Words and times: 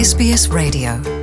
SBS 0.00 0.48
Radio 0.48 1.19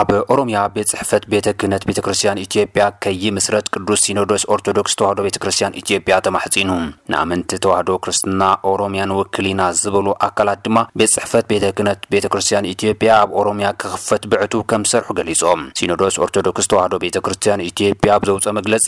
ኣብ 0.00 0.10
ኦሮምያ 0.32 0.58
ቤት 0.74 0.88
ፅሕፈት 0.92 1.22
ቤተ 1.32 1.46
ክህነት 1.58 1.82
ቤተ 1.88 1.98
ክርስትያን 2.06 2.40
ኢትዮጵያ 2.42 2.82
ከይ 3.02 3.22
ምስረት 3.36 3.66
ቅዱስ 3.74 4.00
ሲኖዶስ 4.06 4.42
ኦርቶዶክስ 4.54 4.94
ተዋህዶ 4.98 5.20
ቤተ 5.26 5.36
ክርስትያን 5.42 5.76
ኢትዮጵያ 5.80 6.16
ተማሕፂኑ 6.26 6.68
ንኣመንቲ 7.12 7.58
ተዋህዶ 7.64 7.90
ክርስትና 8.04 8.42
ኦሮምያን 8.70 9.14
ውክሊና 9.18 9.62
ዝበሉ 9.80 10.06
ኣካላት 10.26 10.60
ድማ 10.66 10.78
ቤት 11.00 11.12
ፅሕፈት 11.16 11.44
ቤተ 11.52 11.64
ክህነት 11.76 12.00
ቤተ 12.14 12.24
ክርስትያን 12.34 12.68
ኢትዮጵያ 12.74 13.10
ኣብ 13.24 13.30
ኦሮምያ 13.42 13.70
ክኽፈት 13.80 14.22
ብዕቱ 14.34 14.52
ከም 14.72 14.84
ዝሰርሑ 14.88 15.08
ገሊፆም 15.20 15.62
ሲኖዶስ 15.80 16.18
ኦርቶዶክስ 16.26 16.68
ተዋህዶ 16.72 16.94
ቤተ 17.06 17.16
ክርስትያን 17.28 17.64
ኢትዮጵያ 17.70 18.10
ብዘውፀ 18.24 18.46
መግለፂ 18.58 18.86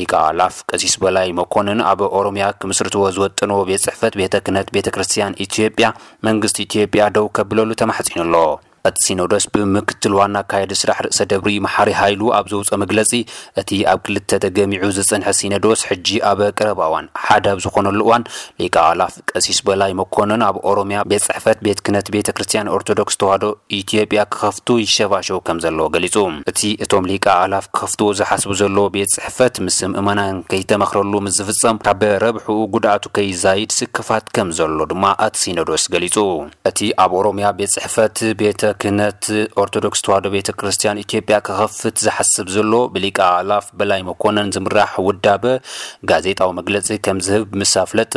ሊቃ 0.00 0.12
ኣላፍ 0.30 0.56
ቀሲስ 0.72 0.96
በላይ 1.04 1.30
መኮንን 1.40 1.82
ኣብ 1.92 2.02
ኦሮምያ 2.20 2.46
ክምስርትዎ 2.62 3.04
ዝወጥኖ 3.18 3.52
ቤት 3.70 3.84
ፅሕፈት 3.88 4.16
ቤተ 4.22 4.36
ክህነት 4.46 4.70
ቤተ 4.78 4.86
ክርስትያን 4.96 5.38
ኢትዮጵያ 5.46 5.86
መንግስቲ 6.28 6.58
ኢትዮጵያ 6.68 7.04
ደው 7.18 7.28
ከብለሉ 7.38 7.70
ተማሕፂኑ 7.84 8.20
ኣሎ 8.26 8.34
ኣት 8.88 8.96
ሲኖዶስ 9.06 9.44
ብምክትል 9.54 10.12
ዋና 10.18 10.36
ካየዲ 10.50 10.72
ስራሕ 10.80 10.98
ርእሰ 11.04 11.18
ደብሪ 11.30 11.52
ማሕሪ 11.66 11.90
ሃይሉ 12.00 12.20
ኣብ 12.38 12.46
ዘውፀኦ 12.52 12.76
መግለፂ 12.82 13.10
እቲ 13.60 13.70
ኣብ 13.92 13.98
ክልተ 14.06 14.30
ተገሚዑ 14.44 14.84
ዘፅንሐ 14.98 15.26
ሲነዶስ 15.38 15.80
ሕጂ 15.88 16.08
ኣበ 16.30 16.40
ቀረባዋን 16.58 17.06
ሓደ 17.24 17.44
ኣብ 17.52 17.58
ዝኮነሉ 17.64 17.98
እዋን 18.06 18.22
ሊቃ 18.60 18.76
ኣላፍ 18.92 19.14
ቀሲስ 19.30 19.58
በላይ 19.68 19.92
መኮኑን 20.00 20.44
ኣብ 20.48 20.56
ኦሮምያ 20.70 21.00
ቤት 21.12 21.24
ፅሕፈት 21.28 21.58
ቤት 21.66 21.80
ክነት 21.88 22.08
ቤተ 22.14 22.28
ክርስትያን 22.38 22.70
ኦርቶዶክስ 22.76 23.18
ተዋህዶ 23.22 23.44
ኢትዮጵያ 23.80 24.22
ክከፍቱ 24.32 24.68
ይሸፋሸው 24.84 25.40
ከም 25.48 25.60
ዘለዎ 25.64 25.86
ገሊፁ 25.96 26.16
እቲ 26.52 26.60
እቶም 26.86 27.04
ሊቃ 27.12 27.26
ኣላፍ 27.44 27.64
ክከፍትዎ 27.74 28.08
ዝሓስቡ 28.20 28.52
ዘለዎ 28.62 28.86
ቤት 28.96 29.12
ፅሕፈት 29.18 29.54
ምስ 29.68 29.78
ምእመናን 29.96 30.38
ከይተመክረሉ 30.54 31.12
ምስዝፍፀም 31.28 31.82
ካበረብሕኡ 31.88 32.58
ጉድእቱ 32.76 33.04
ከይዘይድ 33.18 33.70
ስክፋት 33.80 34.26
ከም 34.38 34.48
ዘሎ 34.60 34.80
ድማ 34.94 35.04
ኣት 35.28 35.34
ሲኖዶስ 35.44 35.84
ገሊፁ 35.94 36.16
እቲ 36.72 36.78
ኣብ 37.04 37.12
ኦሮያ 37.20 37.48
ቤት 37.60 37.72
ፅሕፈት 37.78 38.18
ቤተ 38.42 38.62
ክነት 38.82 39.22
ኦርቶዶክስ 39.62 40.00
ተዋህዶ 40.06 40.26
ቤተ 40.34 40.48
ክርስትያን 40.58 41.00
ኢትዮጵያ 41.04 41.36
ክኸፍት 41.46 41.96
ዝሓስብ 42.04 42.46
ዘሎ 42.56 42.72
ብሊቃ 42.94 43.18
ዓላፍ 43.38 43.64
በላይ 43.78 44.00
መኮነን 44.08 44.52
ዝምራሕ 44.56 44.92
ውዳበ 45.08 45.44
ጋዜጣዊ 46.10 46.50
መግለፂ 46.58 46.88
ከም 47.06 47.20
ዝህብ 47.28 47.46
ምስፍለጠ 47.62 48.14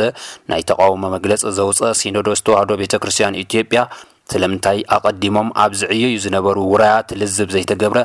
ናይ 0.52 0.62
ተቃውሞ 0.70 1.04
መግለፂ 1.16 1.42
ዘውፀ 1.58 1.80
ሲኖዶስ 2.00 2.42
ተዋህዶ 2.48 2.70
ቤተ 2.82 2.94
ክርስትያን 3.04 3.40
ኢትዮጵያ 3.44 3.82
ስለምንታይ 4.34 4.78
ኣቐዲሞም 4.96 5.48
ኣብዝዕዩ 5.64 6.02
እዩ 6.10 6.18
ዝነበሩ 6.26 6.56
ውራያት 6.74 7.08
ልዝብ 7.22 7.48
ዘይተገብረ 7.54 7.98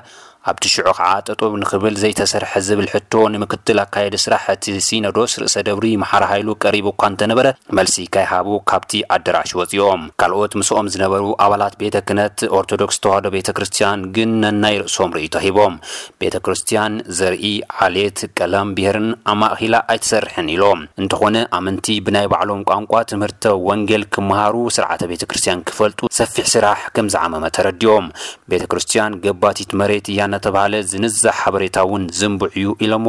ኣብቲ 0.49 0.65
ሽዑ 0.73 0.87
ከዓ 0.97 1.09
ጠጡብ 1.29 1.53
ንኽብል 1.61 1.95
ዘይተሰርሐ 2.01 2.51
ዝብል 2.65 2.87
ሕቶ 2.91 3.13
ንምክትል 3.33 3.77
ኣካየዲ 3.83 4.15
ስራሕ 4.23 4.43
እቲ 4.53 4.65
ሲነዶስ 4.85 5.31
ርእሰ 5.41 5.55
ደብሪ 5.67 5.85
ማሓረሃይሉ 6.01 6.49
ቀሪቡ 6.63 6.87
እካ 6.93 7.01
እንተነበረ 7.11 7.47
መልሲ 7.77 7.95
ካይሃቡ 8.13 8.49
ካብቲ 8.71 8.91
ኣዳራሽ 9.15 9.51
ወፅኦም 9.61 10.03
ካልኦት 10.21 10.53
ምስኦም 10.59 10.87
ዝነበሩ 10.93 11.23
ኣባላት 11.45 11.73
ቤተ 11.81 11.95
ክነት 12.11 12.37
ኦርቶዶክስ 12.59 12.97
ዝተዋህዶ 12.99 13.25
ቤተ 13.35 13.49
ክርስቲያን 13.57 13.99
ግን 14.17 14.31
ነናይ 14.43 14.77
ርእሶም 14.83 15.11
ርእቶ 15.17 15.35
ሂቦም 15.45 15.75
ቤተ 16.23 16.35
ክርስትያን 16.45 16.93
ዘርኢ 17.17 17.43
ዓሌት 17.87 18.21
ቀለም 18.39 18.71
ብሄርን 18.79 19.09
ኣማእኪላ 19.33 19.75
ኣይትሰርሕን 19.95 20.49
ኢሎም 20.55 20.79
እንተኾነ 21.03 21.35
ኣምንቲ 21.59 21.89
ብናይ 22.07 22.29
ባዕሎም 22.35 22.63
ቋንቋ 22.71 22.93
ትምህርተ 23.13 23.43
ወንጌል 23.71 24.05
ክመሃሩ 24.15 24.55
ስርዓተ 24.77 25.01
ቤተ 25.13 25.21
ክርስትያን 25.31 25.65
ክፈልጡ 25.67 25.99
ሰፊሕ 26.21 26.47
ስራሕ 26.55 26.81
ከም 26.95 27.09
ዝዓመመ 27.17 27.43
ተረዲዮም 27.59 28.07
ቤተክርስትያን 28.53 29.19
ገባቲት 29.27 29.71
መሬት 29.83 30.07
እያ 30.15 30.21
እተባሃለ 30.37 30.73
ዝንዛሕ 30.91 31.35
ሓበሬታ 31.43 31.77
ውን 31.91 32.03
ዝንቡዕ 32.19 32.51
እዩ 32.59 32.67
ኢሎሞ 32.85 33.07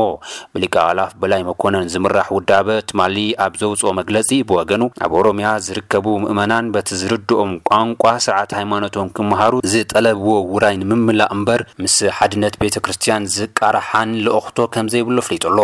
ብሊቃ 0.54 0.74
ኣላፍ 0.90 1.10
ብላይ 1.22 1.42
መኮነን 1.48 1.88
ዝምራሕ 1.94 2.28
ውዳበ 2.36 2.68
ትማሊ 2.90 3.16
ኣብ 3.44 3.54
ዘውፅኦ 3.62 3.90
መግለፂ 4.00 4.28
ብወገኑ 4.48 4.82
ኣብ 5.06 5.12
ኦሮምያ 5.20 5.48
ዝርከቡ 5.66 6.06
ምእመናን 6.24 6.66
በቲ 6.74 6.88
ዝርድኦም 7.00 7.52
ቋንቋ 7.70 8.04
ስርዓት 8.26 8.52
ሃይማኖቶን 8.58 9.08
ክምሃሩ 9.18 9.55
ዝጠለብዎ 9.74 10.34
ውራይ 10.55 10.77
ንምምላቅ 10.90 11.28
እምበር 11.36 11.62
ምስ 11.84 11.96
ሓድነት 12.18 12.55
ቤተክርስትያን 12.64 13.28
ዝቃርሓን 13.36 14.12
ዝኣክቶ 14.24 14.58
ከምዘይብሎ 14.77 15.18
ፍሊጡ 15.28 15.44
ኣሎ 15.52 15.61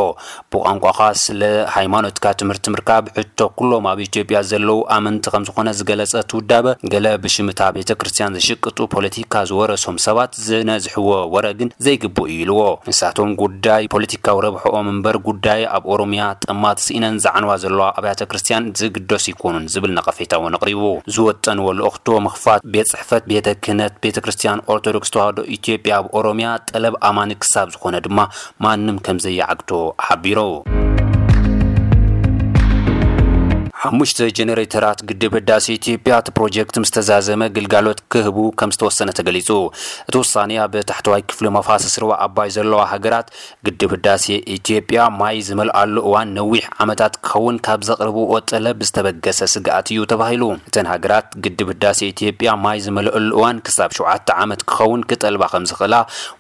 ብቋንቋካ 0.53 1.01
ስለ 1.25 1.43
ሃይማኖትካ 1.77 2.25
ትምህርቲ 2.41 2.65
ምርካብ 2.75 3.05
ሕቶ 3.19 3.39
ኩሎም 3.59 3.85
ኣብ 3.93 3.99
ኢትዮጵያ 4.09 4.39
ዘለው 4.53 4.79
ኣመንቲ 4.99 5.27
ከም 5.35 5.43
ዝኾነ 5.49 5.69
ዝገለፀ 5.81 6.13
ቲ 6.31 6.39
ውዳበ 6.41 6.67
ገለ 6.93 7.07
ብሽምታ 7.25 7.61
ቤተክርስትያን 7.79 8.37
ዘሽቅጡ 8.39 8.79
ፖለቲካ 8.97 9.35
ዝወረሶም 9.51 9.97
ሰባት 10.07 10.33
ዝነዝሕዎ 10.47 11.11
ግን 11.59 11.69
ዘይግብእ 11.85 12.29
ዩልዎ 12.39 12.61
ንሳቶም 12.89 13.31
ጉዳይ 13.43 13.83
ፖለቲካዊ 13.95 14.37
ረብሐኦም 14.47 14.87
እምበር 14.93 15.17
ጉዳይ 15.29 15.61
ኣብ 15.77 15.85
ኦሮምያ 15.95 16.25
ጥማት 16.47 16.79
ስኢነን 16.87 17.17
ዝዓንዋ 17.25 17.51
ዘለዋ 17.65 17.87
ኣብያተ 18.01 18.21
ክርስትያን 18.31 18.67
ዝግደስ 18.81 19.25
ይኮኑን 19.33 19.67
ዝብል 19.75 19.93
ነቐፈታዎ 19.99 20.45
ኣቕሪቡ 20.59 20.83
ዝወጠንዎ 21.17 21.67
ልኦክቶዎ 21.81 22.19
ምኽፋት 22.27 22.63
ቤት 22.75 22.89
ፅሕፈት 22.95 23.25
ቤተ 23.33 23.47
ክህነት 23.65 23.95
ቤተክርስትያን 24.05 24.65
ኦርቶዶክስ 24.75 25.13
ተዋህዶ 25.17 25.39
ኢትዮጵያ 25.59 25.93
ኣብ 26.01 26.07
ኦሮምያ 26.21 26.49
ጠለብ 26.71 26.97
ኣማኒ 27.11 27.31
ክሳብ 27.45 27.69
ዝኮነ 27.77 27.97
ድማ 28.07 28.21
ማንም 28.67 28.99
ከም 29.07 29.21
ዘየዓግቶ 29.27 29.71
ሓቢሮ 30.09 30.39
ሓሙሽተ 33.87 34.27
ጀነሬተራት 34.37 34.99
ግድብ 35.09 35.33
ህዳሴ 35.37 35.65
ኢትዮጵያ 35.79 36.13
እቲ 36.21 36.29
ፕሮጀክት 36.37 36.77
ምስ 36.83 36.91
ተዛዘመ 36.97 37.41
ግልጋሎት 37.57 37.99
ክህቡ 38.13 38.37
ከም 38.61 38.71
ዝተወሰነ 38.75 39.11
ተገሊጹ 39.19 39.49
እቲ 40.09 40.15
ውሳኔ 40.23 40.51
ኣብ 40.65 40.75
ታሕተዋይ 40.91 41.23
ክፍሊ 41.31 41.47
መፋሰስ 41.57 41.95
ሩባ 42.03 42.13
ኣባይ 42.27 42.49
ዘለዋ 42.57 42.81
ሃገራት 42.93 43.27
ግድብ 43.69 43.91
ህዳሴ 43.97 44.25
ኢትዮጵያ 44.57 45.01
ማይ 45.19 45.37
ዝመልኣሉ 45.49 45.97
እዋን 46.09 46.31
ነዊሕ 46.39 46.63
ዓመታት 46.85 47.17
ክኸውን 47.29 47.59
ካብ 47.69 47.83
ዘቕርብዎ 47.89 48.33
ጠለብ 48.51 48.81
ዝተበገሰ 48.89 49.41
ስግኣት 49.55 49.91
እዩ 49.95 50.07
ተባሂሉ 50.13 50.47
እተን 50.71 50.89
ሃገራት 50.93 51.29
ግድብ 51.47 51.69
ህዳሴ 51.75 52.01
ኢትዮጵያ 52.15 52.55
ማይ 52.65 52.81
ዝመልአሉ 52.87 53.29
እዋን 53.39 53.61
ክሳብ 53.69 53.91
ሸውዓተ 53.99 54.27
ዓመት 54.47 54.65
ክኸውን 54.73 55.05
ክጠልባ 55.13 55.45
ከም 55.55 55.67
ዝኽእላ 55.73 55.95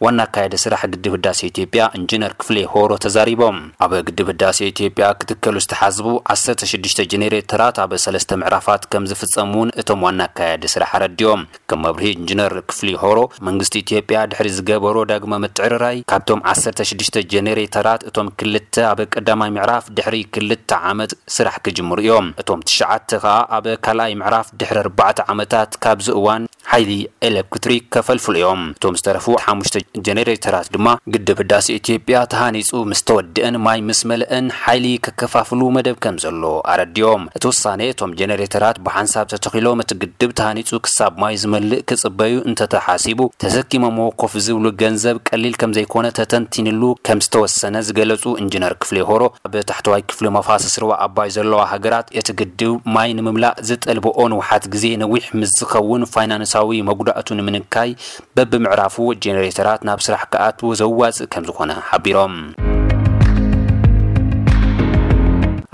ዋና 0.06 0.19
ኣካየደ 0.31 0.55
ስራሕ 0.65 0.82
ግድብ 0.94 1.12
ህዳሴ 1.19 1.41
ኢትዮጵያ 1.53 1.91
ኢንጂነር 2.00 2.34
ክፍሌ 2.41 2.59
ሆሮ 2.72 2.91
ተዛሪቦም 3.06 3.61
ኣብ 3.87 3.93
ግድብ 4.09 4.26
ህዳሴ 4.34 4.59
ኢትዮጵያ 4.75 5.06
ክትከሉ 5.21 5.55
ዝተሓዝቡ 5.66 6.09
16 6.41 7.06
ጀኔ 7.12 7.22
ትራት 7.50 7.76
ኣብ 7.84 7.92
ሰለስተ 8.04 8.30
ምዕራፋት 8.40 8.82
ከም 8.92 9.04
ዝፍፀሙ 9.10 9.52
ውን 9.60 9.70
እቶም 9.80 10.00
ዋና 10.06 10.20
ኣካያዲ 10.30 10.64
ስራሕ 10.74 10.90
ኣረድዮም 10.98 11.40
ከም 11.70 11.80
መብሪሂ 11.86 12.12
እንጂነር 12.20 12.52
ክፍሊ 12.70 12.88
ሆሮ 13.02 13.18
መንግስቲ 13.48 13.74
ኢትዮጵያ 13.84 14.18
ድሕሪ 14.32 14.48
ዝገበሮ 14.56 14.96
ዳግሞ 15.12 15.32
መትዕርራይ 15.44 15.98
ካብቶም 16.12 16.42
16ሽ 16.52 17.18
ጀነሬተራት 17.34 18.00
እቶም 18.10 18.28
ክልተ 18.40 18.74
ኣበ 18.90 19.00
ቀዳማይ 19.16 19.50
ምዕራፍ 19.58 19.84
ድሕሪ 19.98 20.18
ክልተ 20.36 20.70
ዓመት 20.92 21.12
ስራሕ 21.36 21.56
ክጅምሩ 21.66 21.98
እዮም 22.06 22.28
እቶም 22.42 22.60
ትሽዓተ 22.70 23.10
ከዓ 23.24 23.36
ኣበ 23.58 23.66
ካልኣይ 23.86 24.12
ምዕራፍ 24.22 24.46
ድሕሪ 24.60 24.78
ኣርባዕተ 24.84 25.18
ዓመታት 25.34 25.70
ካብዚ 25.84 26.08
እዋን 26.20 26.42
ሓይሊ 26.70 26.90
ኤሌክክትሪክ 27.28 27.82
ከፈልፍሉ 27.94 28.34
እዮም 28.40 28.60
እቶም 28.76 28.94
ዝተረፉ 28.98 29.26
ሓሙሽተ 29.44 29.76
ጀነሬተራት 30.06 30.66
ድማ 30.74 30.88
ግድብ 31.14 31.38
ህዳሲ 31.42 31.66
ኢትዮጵያ 31.80 32.16
ተሃኒፁ 32.32 32.70
ምስተወድአን 32.90 33.56
ማይ 33.66 33.80
ምስ 33.88 34.00
መልአን 34.10 34.46
ሓይሊ 34.62 34.86
ክከፋፍሉ 35.06 35.60
መደብ 35.76 35.96
ከም 36.04 36.16
ዘሎ 36.24 36.42
ኣረዲዮም 36.72 37.23
እዮም 37.26 37.30
እቲ 37.36 37.44
ውሳነ 37.50 37.80
እቶም 37.92 38.10
ጀነሬተራት 38.18 38.76
ብሓንሳብ 38.86 39.26
ተተኺሎም 39.32 39.78
እቲ 39.84 39.90
ግድብ 40.02 40.30
ተሃኒፁ 40.38 40.68
ክሳብ 40.86 41.12
ማይ 41.22 41.34
ዝመልእ 41.42 41.72
ክፅበዩ 41.88 42.34
እንተተሓሲቡ 42.50 43.20
ተሰኪሞሞ 43.42 43.98
ኮፍ 44.22 44.32
ዝብሉ 44.46 44.64
ገንዘብ 44.82 45.16
ቀሊል 45.28 45.54
ከም 45.60 45.70
ዘይኮነ 45.78 46.06
ተተንቲንሉ 46.18 46.82
ከም 47.06 47.18
ዝተወሰነ 47.26 47.74
ዝገለጹ 47.88 48.24
ኢንጂነር 48.42 48.72
ክፍሊ 48.82 48.98
ሆሮ 49.10 49.22
ብታሕተዋይ 49.54 50.02
ክፍሊ 50.10 50.26
መፋስስ 50.38 50.76
ሩባ 50.84 50.92
ኣባይ 51.06 51.30
ዘለዋ 51.36 51.60
ሃገራት 51.72 52.06
እቲ 52.20 52.28
ግድብ 52.42 52.74
ማይ 52.96 53.08
ንምምላእ 53.20 53.54
ዝጠልብኦ 53.70 54.18
ንውሓት 54.34 54.66
ግዜ 54.76 54.84
ነዊሕ 55.04 55.24
ምስ 55.40 55.52
ዝኸውን 55.60 56.04
ፋይናንሳዊ 56.14 56.78
መጉዳእቱ 56.90 57.28
ንምንካይ 57.40 57.90
በብምዕራፉ 58.36 58.96
ጀነሬተራት 59.24 59.82
ናብ 59.90 60.00
ስራሕ 60.08 60.24
ከኣትዉ 60.34 60.70
ዘዋፅእ 60.82 61.28
ከም 61.34 61.44
ዝኾነ 61.50 61.70
ሓቢሮም 61.90 62.34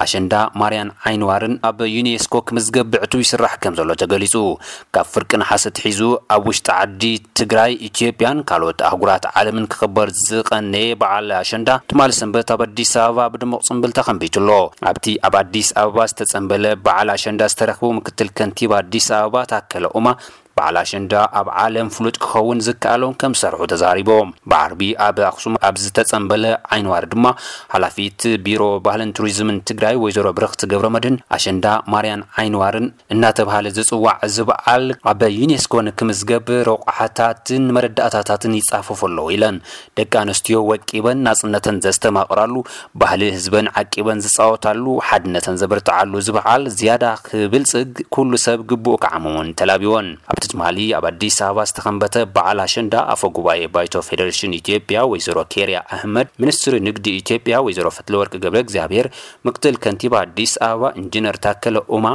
ኣሸንዳ 0.04 0.34
ማርያን 0.60 0.90
ዓይንዋርን 1.08 1.54
ኣብ 1.68 1.78
ዩኔስኮ 1.94 2.34
ክምዝገብ 2.48 2.86
ብዕቱ 2.92 3.12
ይስራሕ 3.24 3.52
ከም 3.62 3.74
ዘሎ 3.78 3.90
ተገሊጹ 4.02 4.34
ካብ 4.96 5.06
ፍርቂ 5.14 5.30
ንሓሰ 5.40 5.64
ሒዙ 5.86 6.00
ኣብ 6.34 6.44
ውሽጢ 6.50 6.68
ዓዲ 6.78 7.02
ትግራይ 7.40 7.72
ኢትዮጵያን 7.88 8.38
ካልኦት 8.50 8.80
ኣህጉራት 8.88 9.26
ዓለምን 9.40 9.66
ክኽበር 9.72 10.08
ዝቐነየ 10.26 10.90
በዓል 11.02 11.28
ኣሸንዳ 11.42 11.68
ትማል 11.92 12.14
ሰንበት 12.20 12.50
ኣብ 12.56 12.62
ኣዲስ 12.68 12.92
ኣበባ 13.04 13.26
ብድሙቕ 13.34 13.62
ፅምብል 13.70 13.94
ተኸንቢቱ 13.98 14.34
ኣሎ 14.44 14.50
ኣብቲ 14.90 15.06
ኣብ 15.28 15.36
ኣዲስ 15.42 15.70
ኣበባ 15.82 16.04
ዝተፀንበለ 16.12 16.66
በዓል 16.86 17.10
ኣሸንዳ 17.16 17.40
ዝተረኽቡ 17.54 17.88
ምክትል 18.00 18.30
ከንቲባ 18.40 18.72
ኣዲስ 18.84 19.08
ኣበባ 19.20 19.42
ታከለ 19.52 19.84
ኡማ 20.00 20.06
ባል 20.60 20.76
ኣሸንዳ 20.80 21.12
ኣብ 21.40 21.48
ዓለም 21.64 21.88
ፍሉጥ 21.94 22.14
ክኸውን 22.22 22.58
ዝከኣሎም 22.66 23.12
ከም 23.20 23.32
ሰርሑ 23.40 23.60
ተዛሪቦም 23.72 24.30
ብዓርቢ 24.50 24.80
ኣብ 25.06 25.18
ኣክሱም 25.28 25.54
ኣብ 25.68 25.74
ዝተፀንበለ 25.82 26.44
ዓይንዋር 26.74 27.04
ድማ 27.12 27.26
ሓላፊት 27.74 28.22
ቢሮ 28.46 28.62
ባህልን 28.86 29.12
ቱሪዝምን 29.18 29.58
ትግራይ 29.70 29.96
ወይዘሮ 30.02 30.26
ብርክቲ 30.38 30.62
ገብረ 30.72 30.88
መድን 30.96 31.16
ኣሸንዳ 31.36 31.66
ማርያን 31.92 32.24
ዓይንዋርን 32.42 32.86
እናተባሃለ 33.16 33.66
ዝፅዋዕ 33.78 34.16
ዝበዓል 34.36 34.84
ኣበዩነስኮን 35.12 35.88
ክምስገብ 36.00 36.50
ረቑሓታትን 36.68 37.64
መረዳእታታትን 37.76 38.56
ይፃፈፉ 38.60 39.00
ኣለዎ 39.10 39.26
ኢለን 39.36 39.56
ደቂ 40.00 40.12
ኣንስትዮ 40.24 40.60
ወቂበን 40.72 41.24
ኣፅነተን 41.34 41.80
ዘስተማቕራሉ 41.86 42.54
ባህሊ 43.02 43.22
ህዝበን 43.38 43.68
ዓቂበን 43.82 44.22
ዝፃወታሉ 44.26 44.84
ሓድነተን 45.10 45.58
ዘብርትዓሉ 45.62 46.12
ዝበዓል 46.28 46.62
ዝያዳ 46.78 47.04
ክብልፅግ 47.30 47.88
ኩሉ 48.16 48.32
ሰብ 48.46 48.60
ግብኡ 48.70 48.94
ክዓሙ 49.06 49.24
ውን 49.38 49.50
ተላብዎን 49.60 50.06
መንግስት 50.50 50.62
ማሊ 50.62 50.78
ኣብ 50.98 51.04
ኣዲስ 51.10 51.34
ኣበባ 51.46 51.62
ዝተኸንበተ 51.68 52.16
በዓል 52.34 52.58
ኣሸንዳ 52.64 52.94
ኣፈ 53.12 53.20
ጉባኤ 53.36 53.60
ባይቶ 53.74 53.92
ፌደሬሽን 54.06 54.54
ኢትዮጵያ 54.58 54.98
ወይዘሮ 55.12 55.36
ኬርያ 55.54 55.78
ኣሕመድ 55.96 56.28
ሚኒስትሪ 56.42 56.74
ንግዲ 56.86 57.06
ኢትዮጵያ 57.20 57.54
ወይዘሮ 57.66 57.86
ፈትለወርቂ 57.96 58.32
ገብረ 58.44 58.60
እግዚኣብሔር 58.64 59.06
ምክትል 59.48 59.76
ከንቲባ 59.84 60.14
ኣዲስ 60.26 60.52
ኣበባ 60.68 60.86
ኢንጂነር 61.02 61.38
ታከለ 61.46 61.76
ኡማ 61.96 62.06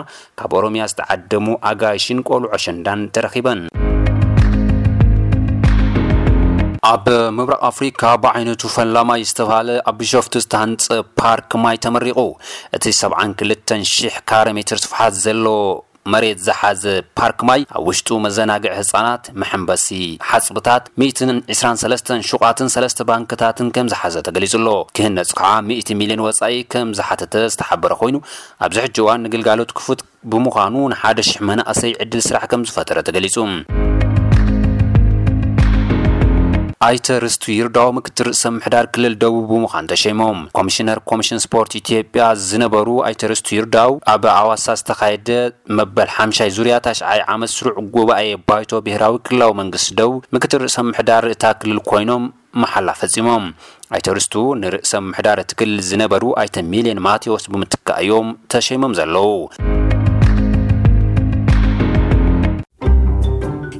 ካብ 0.42 0.54
ኦሮምያ 0.62 0.88
ዝተዓደሙ 0.94 1.46
ኣጋይሽን 1.72 2.20
ቆልዑ 2.30 2.50
ኣሸንዳን 2.60 3.02
ተረኺበን 3.18 3.62
ኣብ 6.94 7.06
ምብራቅ 7.40 7.62
ኣፍሪካ 7.72 8.02
ብዓይነቱ 8.28 8.64
ፈላማይ 8.78 9.24
ዝተባሃለ 9.32 9.70
ኣብ 9.92 9.98
ብሾፍቲ 10.04 10.36
ዝተሃንፀ 10.46 10.88
ፓርክ 11.22 11.52
ማይ 11.66 11.78
ተመሪቑ 11.88 12.20
እቲ 12.78 12.86
72,000 13.04 14.22
ካሬ 14.32 14.48
ሜትር 14.60 14.80
ስፍሓት 14.86 15.14
ዘለዎ 15.26 15.58
መሬት 16.14 16.40
ዝሓዘ 16.46 16.84
ፓርክማይ 17.20 17.62
ኣብ 17.78 17.86
ውሽጡ 17.90 18.08
መዘናግዒ 18.26 18.74
ህፃናት 18.80 19.24
መሐምበሲ 19.42 19.88
ሓፅብታት 20.32 20.84
123 21.04 22.12
ሹቓትን 22.34 22.70
ሰለስተ 22.76 23.08
ባንክታትን 23.12 23.72
ከም 23.78 23.88
ዝሓዘ 23.94 24.16
ተገሊጹ 24.28 24.54
ኣሎ 24.62 24.68
ክህነጹ 24.98 25.32
ከዓ 25.40 25.54
100 25.72 25.98
ሚሊዮን 26.02 26.24
ወፃኢ 26.28 26.60
ከም 26.76 26.90
ዝሓተተ 27.00 27.34
ዝተሓበረ 27.54 27.92
ኮይኑ 28.04 28.16
ኣብዚ 28.68 28.78
ሕጂዋን 28.86 29.26
ንግልጋሎት 29.28 29.74
ክፉት 29.80 30.02
ብምዃኑ 30.32 30.76
ን1ደ,000 30.94 31.42
መናእሰይ 31.52 31.94
ዕድል 32.06 32.24
ስራሕ 32.30 32.44
ከም 32.54 32.62
ዝፈጠረ 32.70 32.98
ተገሊጹ 33.10 33.36
ኣይተርስቱ 36.86 37.44
ዩርዳው 37.60 37.90
ምክትር 37.98 38.26
ርእሰ 38.30 38.44
ምሕዳር 38.56 38.86
ክልል 38.94 39.14
ደቡ 39.22 39.36
ብምዃን 39.50 39.86
ተሸሞም 39.92 40.40
ኮሚሽነር 40.58 40.98
ኮሚሽን 41.10 41.40
ስፖርት 41.46 41.72
ኢትዮጵያ 41.80 42.24
ዝነበሩ 42.48 42.88
ኣይተርስቱ 43.08 43.48
ዩርዳው 43.58 43.92
ኣብ 44.14 44.24
ኣዋሳ 44.40 44.66
ዝተካየደ 44.80 45.30
መበል 45.78 46.10
ሓምሻይ 46.16 46.52
ዙርያታሽዓይ 46.58 47.22
ዓመት 47.36 47.52
ስሩዕ 47.56 47.76
ጉባኤ 47.96 48.26
ባይቶ 48.50 48.72
ብሄራዊ 48.88 49.16
ክልላዊ 49.30 49.52
መንግስቲ 49.62 49.90
ደቡብ 50.02 50.20
ምክትር 50.38 50.62
ርእሰ 50.66 50.78
ምሕዳር 50.92 51.28
እታ 51.36 51.44
ክልል 51.64 51.80
ኮይኖም 51.90 52.26
መሓላ 52.64 52.90
ፈጺሞም 53.02 53.48
ኣይተርስቱ 54.00 54.36
ንርእሰ 54.62 54.92
ምሕዳር 55.08 55.40
እቲ 55.46 55.52
ክልል 55.62 55.80
ዝነበሩ 55.90 56.24
ኣይተ 56.44 56.56
ሚሊዮን 56.76 57.04
ማቴዎስ 57.08 57.46
ብምትካ 57.56 57.88
እዮም 58.06 58.30
ተሸሞም 58.54 58.96
ዘለዉ 59.02 59.28